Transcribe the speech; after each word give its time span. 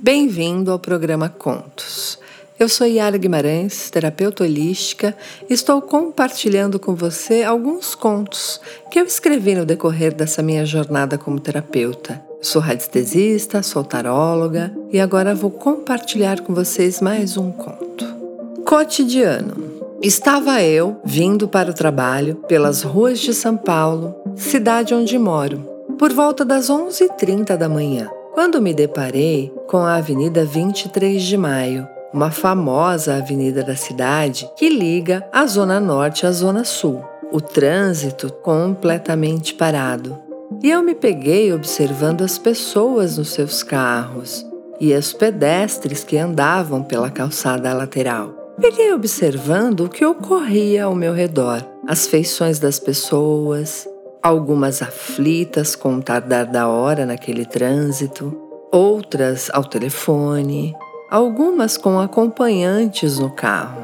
Bem-vindo 0.00 0.70
ao 0.70 0.78
programa 0.78 1.28
Contos. 1.28 2.20
Eu 2.56 2.68
sou 2.68 2.86
Yara 2.86 3.18
Guimarães, 3.18 3.90
terapeuta 3.90 4.44
holística, 4.44 5.12
e 5.50 5.52
estou 5.52 5.82
compartilhando 5.82 6.78
com 6.78 6.94
você 6.94 7.42
alguns 7.42 7.96
contos 7.96 8.60
que 8.92 9.00
eu 9.00 9.04
escrevi 9.04 9.56
no 9.56 9.66
decorrer 9.66 10.14
dessa 10.14 10.40
minha 10.40 10.64
jornada 10.64 11.18
como 11.18 11.40
terapeuta. 11.40 12.22
Sou 12.40 12.62
radiestesista, 12.62 13.60
sou 13.60 13.82
taróloga 13.82 14.72
e 14.92 15.00
agora 15.00 15.34
vou 15.34 15.50
compartilhar 15.50 16.42
com 16.42 16.54
vocês 16.54 17.00
mais 17.00 17.36
um 17.36 17.50
conto. 17.50 18.06
Cotidiano. 18.64 19.78
Estava 20.00 20.62
eu 20.62 21.00
vindo 21.04 21.48
para 21.48 21.72
o 21.72 21.74
trabalho 21.74 22.36
pelas 22.46 22.82
ruas 22.82 23.18
de 23.18 23.34
São 23.34 23.56
Paulo, 23.56 24.14
cidade 24.36 24.94
onde 24.94 25.18
moro, 25.18 25.68
por 25.98 26.12
volta 26.12 26.44
das 26.44 26.70
11h30 26.70 27.56
da 27.56 27.68
manhã 27.68 28.08
quando 28.38 28.62
me 28.62 28.72
deparei 28.72 29.52
com 29.66 29.78
a 29.78 29.96
Avenida 29.96 30.44
23 30.44 31.20
de 31.20 31.36
Maio, 31.36 31.88
uma 32.14 32.30
famosa 32.30 33.16
avenida 33.16 33.64
da 33.64 33.74
cidade 33.74 34.48
que 34.56 34.68
liga 34.68 35.26
a 35.32 35.44
Zona 35.44 35.80
Norte 35.80 36.24
à 36.24 36.30
Zona 36.30 36.62
Sul. 36.62 37.02
O 37.32 37.40
trânsito 37.40 38.32
completamente 38.32 39.54
parado. 39.54 40.16
E 40.62 40.70
eu 40.70 40.84
me 40.84 40.94
peguei 40.94 41.52
observando 41.52 42.22
as 42.22 42.38
pessoas 42.38 43.18
nos 43.18 43.30
seus 43.30 43.64
carros 43.64 44.46
e 44.78 44.94
os 44.94 45.12
pedestres 45.12 46.04
que 46.04 46.16
andavam 46.16 46.84
pela 46.84 47.10
calçada 47.10 47.74
lateral. 47.74 48.54
Peguei 48.60 48.92
observando 48.92 49.80
o 49.80 49.88
que 49.88 50.04
ocorria 50.04 50.84
ao 50.84 50.94
meu 50.94 51.12
redor, 51.12 51.60
as 51.88 52.06
feições 52.06 52.60
das 52.60 52.78
pessoas, 52.78 53.87
algumas 54.22 54.82
aflitas 54.82 55.74
com 55.74 55.96
o 55.96 56.02
tardar 56.02 56.46
da 56.46 56.68
hora 56.68 57.06
naquele 57.06 57.44
trânsito, 57.44 58.36
outras 58.72 59.50
ao 59.52 59.64
telefone, 59.64 60.74
algumas 61.10 61.76
com 61.76 61.98
acompanhantes 61.98 63.18
no 63.18 63.30
carro. 63.30 63.82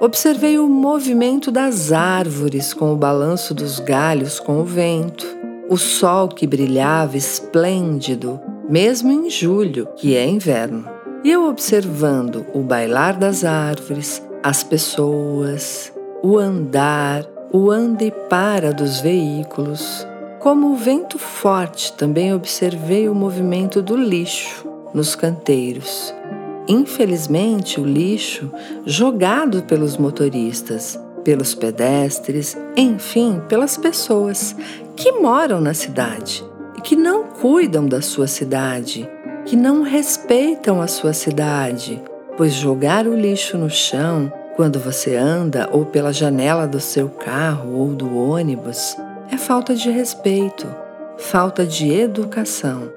Observei 0.00 0.58
o 0.58 0.68
movimento 0.68 1.50
das 1.50 1.92
árvores 1.92 2.74
com 2.74 2.92
o 2.92 2.96
balanço 2.96 3.54
dos 3.54 3.78
galhos 3.78 4.40
com 4.40 4.60
o 4.60 4.64
vento, 4.64 5.26
o 5.68 5.76
sol 5.76 6.28
que 6.28 6.46
brilhava 6.46 7.16
esplêndido, 7.16 8.40
mesmo 8.68 9.12
em 9.12 9.30
julho, 9.30 9.88
que 9.96 10.16
é 10.16 10.26
inverno. 10.26 10.88
E 11.24 11.30
eu 11.30 11.46
observando 11.48 12.44
o 12.52 12.60
bailar 12.60 13.16
das 13.16 13.44
árvores, 13.44 14.20
as 14.42 14.64
pessoas, 14.64 15.92
o 16.20 16.36
andar, 16.36 17.24
o 17.52 17.70
anda 17.70 18.02
e 18.02 18.10
para 18.10 18.72
dos 18.72 19.00
veículos. 19.00 20.06
Como 20.40 20.72
o 20.72 20.76
vento 20.76 21.18
forte, 21.18 21.92
também 21.92 22.34
observei 22.34 23.08
o 23.08 23.14
movimento 23.14 23.82
do 23.82 23.94
lixo 23.94 24.66
nos 24.94 25.14
canteiros. 25.14 26.14
Infelizmente, 26.66 27.78
o 27.78 27.84
lixo 27.84 28.50
jogado 28.86 29.62
pelos 29.64 29.98
motoristas, 29.98 30.98
pelos 31.22 31.54
pedestres, 31.54 32.56
enfim, 32.76 33.40
pelas 33.48 33.76
pessoas 33.76 34.56
que 34.96 35.12
moram 35.12 35.60
na 35.60 35.74
cidade 35.74 36.42
e 36.76 36.80
que 36.80 36.96
não 36.96 37.24
cuidam 37.24 37.86
da 37.86 38.00
sua 38.00 38.26
cidade, 38.26 39.08
que 39.44 39.56
não 39.56 39.82
respeitam 39.82 40.80
a 40.80 40.86
sua 40.86 41.12
cidade, 41.12 42.02
pois 42.36 42.54
jogar 42.54 43.06
o 43.06 43.14
lixo 43.14 43.58
no 43.58 43.68
chão 43.68 44.32
quando 44.62 44.78
você 44.78 45.16
anda 45.16 45.68
ou 45.72 45.84
pela 45.84 46.12
janela 46.12 46.68
do 46.68 46.78
seu 46.78 47.08
carro 47.08 47.80
ou 47.80 47.88
do 47.88 48.16
ônibus, 48.16 48.96
é 49.28 49.36
falta 49.36 49.74
de 49.74 49.90
respeito, 49.90 50.72
falta 51.18 51.66
de 51.66 51.90
educação 51.90 52.88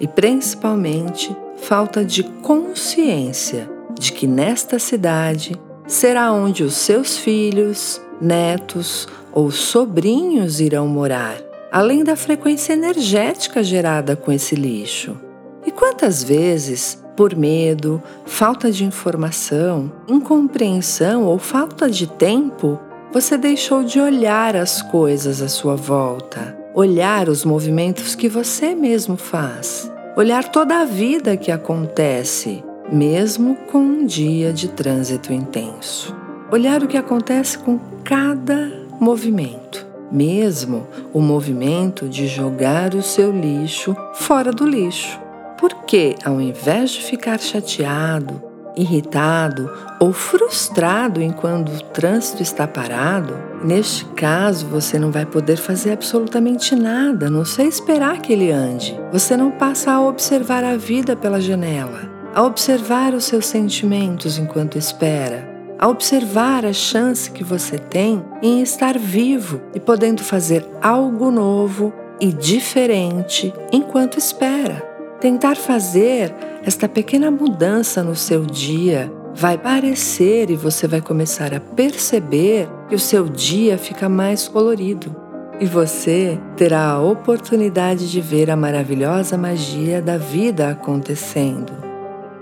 e 0.00 0.08
principalmente 0.08 1.36
falta 1.58 2.02
de 2.02 2.22
consciência 2.22 3.68
de 3.98 4.12
que 4.12 4.26
nesta 4.26 4.78
cidade 4.78 5.60
será 5.86 6.32
onde 6.32 6.64
os 6.64 6.72
seus 6.76 7.18
filhos, 7.18 8.00
netos 8.18 9.06
ou 9.30 9.50
sobrinhos 9.50 10.58
irão 10.58 10.88
morar, 10.88 11.36
além 11.70 12.02
da 12.02 12.16
frequência 12.16 12.72
energética 12.72 13.62
gerada 13.62 14.16
com 14.16 14.32
esse 14.32 14.54
lixo. 14.54 15.20
E 15.66 15.70
quantas 15.70 16.24
vezes 16.24 16.98
por 17.20 17.36
medo, 17.36 18.02
falta 18.24 18.72
de 18.72 18.82
informação, 18.82 19.92
incompreensão 20.08 21.26
ou 21.26 21.38
falta 21.38 21.90
de 21.90 22.06
tempo, 22.06 22.80
você 23.12 23.36
deixou 23.36 23.84
de 23.84 24.00
olhar 24.00 24.56
as 24.56 24.80
coisas 24.80 25.42
à 25.42 25.48
sua 25.48 25.76
volta, 25.76 26.56
olhar 26.74 27.28
os 27.28 27.44
movimentos 27.44 28.14
que 28.14 28.26
você 28.26 28.74
mesmo 28.74 29.18
faz, 29.18 29.92
olhar 30.16 30.44
toda 30.48 30.80
a 30.80 30.86
vida 30.86 31.36
que 31.36 31.52
acontece, 31.52 32.64
mesmo 32.90 33.54
com 33.70 33.80
um 33.80 34.06
dia 34.06 34.50
de 34.50 34.68
trânsito 34.68 35.30
intenso. 35.30 36.16
Olhar 36.50 36.82
o 36.82 36.88
que 36.88 36.96
acontece 36.96 37.58
com 37.58 37.78
cada 38.02 38.72
movimento, 38.98 39.86
mesmo 40.10 40.86
o 41.12 41.20
movimento 41.20 42.08
de 42.08 42.26
jogar 42.26 42.94
o 42.94 43.02
seu 43.02 43.30
lixo 43.30 43.94
fora 44.14 44.50
do 44.50 44.66
lixo 44.66 45.20
porque, 45.60 46.16
ao 46.24 46.40
invés 46.40 46.90
de 46.90 47.04
ficar 47.04 47.38
chateado, 47.38 48.42
irritado 48.74 49.70
ou 50.00 50.10
frustrado 50.10 51.20
enquanto 51.20 51.70
o 51.70 51.82
trânsito 51.82 52.42
está 52.42 52.66
parado, 52.66 53.36
neste 53.62 54.06
caso 54.06 54.66
você 54.66 54.98
não 54.98 55.10
vai 55.10 55.26
poder 55.26 55.58
fazer 55.58 55.92
absolutamente 55.92 56.74
nada, 56.74 57.28
não 57.28 57.44
sei 57.44 57.66
esperar 57.66 58.22
que 58.22 58.32
ele 58.32 58.50
ande. 58.50 58.98
Você 59.12 59.36
não 59.36 59.50
passa 59.50 59.92
a 59.92 60.00
observar 60.00 60.64
a 60.64 60.76
vida 60.76 61.14
pela 61.14 61.40
janela, 61.40 62.10
a 62.34 62.42
observar 62.42 63.12
os 63.12 63.24
seus 63.24 63.44
sentimentos 63.44 64.38
enquanto 64.38 64.78
espera, 64.78 65.46
a 65.78 65.88
observar 65.88 66.64
a 66.64 66.72
chance 66.72 67.30
que 67.30 67.44
você 67.44 67.76
tem 67.76 68.24
em 68.42 68.62
estar 68.62 68.98
vivo 68.98 69.60
e 69.74 69.80
podendo 69.80 70.22
fazer 70.22 70.66
algo 70.80 71.30
novo 71.30 71.92
e 72.18 72.32
diferente 72.32 73.52
enquanto 73.72 74.18
espera. 74.18 74.89
Tentar 75.20 75.54
fazer 75.54 76.34
esta 76.64 76.88
pequena 76.88 77.30
mudança 77.30 78.02
no 78.02 78.16
seu 78.16 78.46
dia 78.46 79.12
vai 79.34 79.58
parecer 79.58 80.50
e 80.50 80.56
você 80.56 80.88
vai 80.88 81.02
começar 81.02 81.52
a 81.52 81.60
perceber 81.60 82.66
que 82.88 82.94
o 82.94 82.98
seu 82.98 83.28
dia 83.28 83.76
fica 83.76 84.08
mais 84.08 84.48
colorido. 84.48 85.14
E 85.60 85.66
você 85.66 86.40
terá 86.56 86.86
a 86.86 87.02
oportunidade 87.02 88.10
de 88.10 88.18
ver 88.18 88.50
a 88.50 88.56
maravilhosa 88.56 89.36
magia 89.36 90.00
da 90.00 90.16
vida 90.16 90.70
acontecendo. 90.70 91.72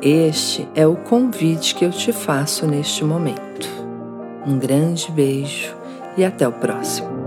Este 0.00 0.68
é 0.72 0.86
o 0.86 0.94
convite 0.94 1.74
que 1.74 1.84
eu 1.84 1.90
te 1.90 2.12
faço 2.12 2.68
neste 2.68 3.04
momento. 3.04 3.68
Um 4.46 4.56
grande 4.56 5.10
beijo 5.10 5.74
e 6.16 6.24
até 6.24 6.46
o 6.46 6.52
próximo. 6.52 7.19